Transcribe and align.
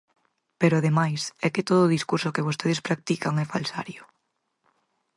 Pero, 0.59 0.75
ademais, 0.77 1.21
é 1.45 1.47
que 1.53 1.67
todo 1.69 1.81
o 1.83 1.93
discurso 1.95 2.33
que 2.35 2.45
vostedes 2.47 2.83
practican 2.87 3.33
é 3.43 3.45
falsario. 3.53 4.01